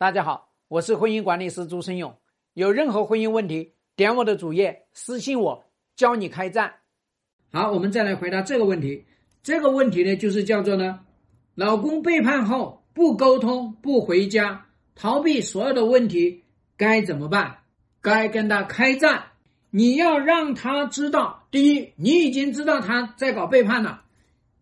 [0.00, 2.16] 大家好，我是婚姻管理师朱生勇。
[2.54, 5.64] 有任何婚姻问题，点我的主页私信我，
[5.96, 6.72] 教你开战。
[7.52, 9.06] 好，我们再来回答这个问题。
[9.42, 11.00] 这个问题呢，就是叫做呢，
[11.56, 16.44] 老公背叛后不沟通、不回家，逃避所有的问题，
[16.76, 17.58] 该怎么办？
[18.00, 19.24] 该跟他开战。
[19.70, 24.04] 你要让他知道，第一，你已经知道他在搞背叛了；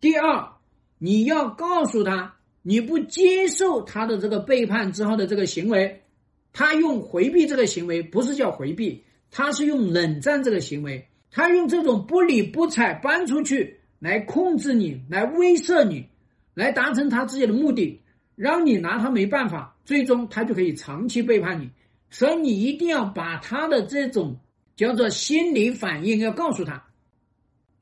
[0.00, 0.52] 第二，
[0.98, 2.36] 你要告诉他。
[2.66, 6.02] 你不接受他的这个背叛之后的这个行为，
[6.50, 16.08] 他用回避这个行为不是叫回避，他是用冷战这个行为，他用这种不理不睬搬出去来控制你，来威慑你，
[16.54, 18.00] 来达成他自己的目的，
[18.34, 21.68] 让你拿他没办法，最终他就可以长期背叛你。
[22.08, 24.38] 所以你一定要把他的这种
[24.74, 26.82] 叫做心理反应要告诉他，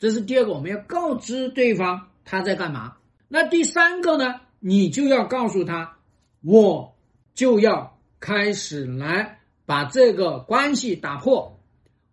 [0.01, 2.97] 这是第二个，我们要告知对方他在干嘛。
[3.29, 4.41] 那第三个呢？
[4.65, 5.97] 你就要告诉他，
[6.45, 6.95] 我
[7.35, 11.59] 就要开始来把这个关系打破。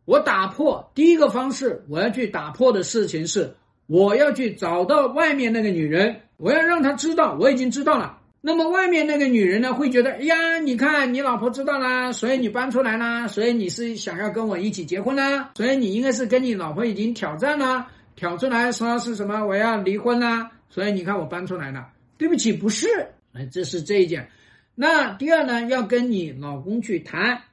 [0.05, 8.17] 我打破第一个方式，我要去打破的事情是，我要去找到外面那个女人，我要让她知道我已经知道了。
[8.41, 21.89] 那么外面那个女人呢，会觉得，哎呀，你看你老婆知道啦，所以你搬出来啦，所以你是想要跟我一起结婚啦，所以你应该是跟你老婆已经挑战啦，挑出来说是什么，我要离婚啦，所以你看我搬出来了。
[22.19, 24.29] 对不起，不是，哎，这是这一件。
[24.75, 27.43] 那第二呢，要跟你老公去谈，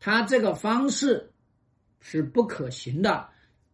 [0.00, 1.30] 他这个方式
[2.00, 3.28] 是不可行的。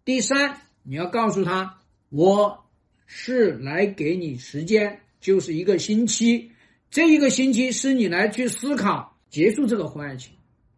[0.04, 1.80] 第三，你要告诉他，
[2.10, 2.66] 我
[3.06, 6.50] 是来给你时间，就是一个星期，
[6.90, 10.34] 这一个星期是你来去思考结束这个婚外情，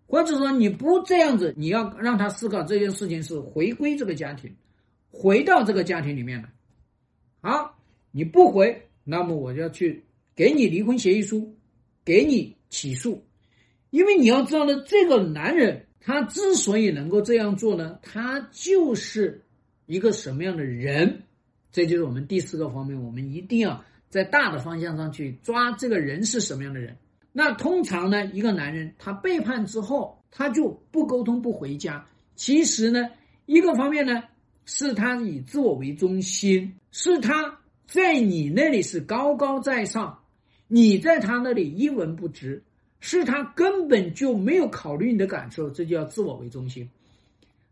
[0.06, 4.54] 或者说你不这样子，你要让他思考这件事情是回归这个家庭，
[5.10, 6.48] 回到这个家庭里面的。
[7.40, 7.76] 好，
[8.12, 8.88] 你不回。
[9.04, 10.02] 那么我就要去
[10.34, 11.54] 给你离婚协议书，
[12.04, 13.22] 给你起诉，
[13.90, 19.44] 因为你要知道呢，这个男人他之所以能够这样做呢，他就是
[19.86, 21.22] 一个什么样的人？
[21.70, 26.96] 这就是我们第四个方面，我们一定要在大的方向上去抓这个人是什么样的人。
[27.32, 32.06] 那通常呢，一个男人他背叛之后，他就不沟通不回家。
[32.36, 33.10] 其实呢，
[33.44, 34.24] 一个方面呢，
[34.64, 37.60] 是他以自我为中心，是他。
[37.86, 40.18] 在你那里是高高在上，
[40.68, 42.62] 你在他那里一文不值，
[43.00, 46.88] 是他根本就没有考虑你的感受，这就叫自我为中心。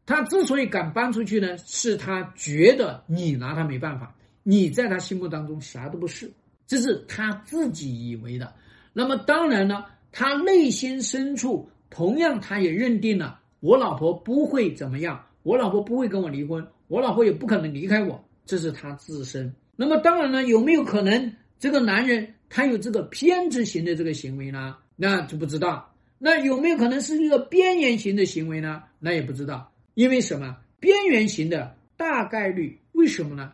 [0.04, 6.30] 他之所以敢搬出去呢，是他觉得你拿他没办法，你在他心目当中啥都不是，
[6.66, 8.52] 这是他自己以为的。
[8.92, 19.54] 那么当然呢，他内心深处同样他也认定了，我老婆不会怎么样，我老婆不会跟我离婚，我老婆也不可能离开我，这是他自身。
[19.76, 24.76] 那么当然了，有没有可能这个男人他有这个偏执型的这个行为呢？
[24.96, 25.92] 那就不知道。
[26.18, 28.82] 那有没有可能是一个边缘型的行为呢？
[29.00, 29.72] 那也不知道。
[29.94, 30.56] 因为什么？
[30.78, 33.52] 边缘型的大概率为什么呢？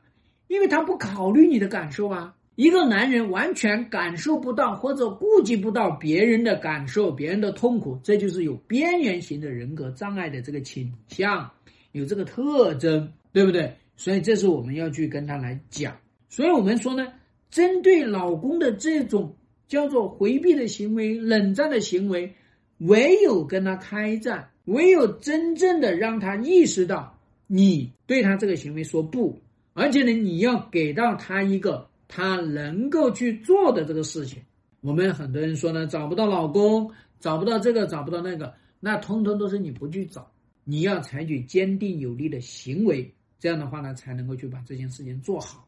[0.48, 2.34] 因为他不考虑你的感受啊。
[2.56, 11.48] 一个男人完全感受不到或者顾及不到别人的感受、别人的痛苦，这就是有边缘型的人格障碍的这个倾向，
[11.92, 13.76] 有这个特征，对不对？
[13.96, 15.96] 所以这是我们要去跟他来讲。
[16.28, 17.12] 所以我们说呢，
[17.50, 22.34] 针对老公的这种叫做回避的行为、冷战的行为，
[22.78, 29.40] 唯有跟他开战，唯有真正的让他意识到你对他这个行为说不，
[29.74, 34.42] 而且呢，你要给到他一个他能够去做的这个事情。
[34.80, 36.90] 我们很多人说呢，找不到老公，
[37.20, 40.30] 找不到这个，找不到那个，那通通都是你不去找，
[40.64, 45.67] 你要采取坚定有力的行为，这样的话呢，才能够去把这件事情做好。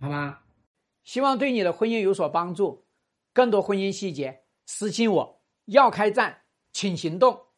[0.00, 0.40] 好吗，
[1.04, 2.86] 希望对你的婚姻有所帮助。
[3.34, 5.42] 更多婚姻细节，私信我。
[5.66, 7.49] 要开战，请行动。